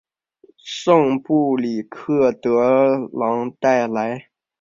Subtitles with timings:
[0.63, 4.29] 圣布里克德朗代莱。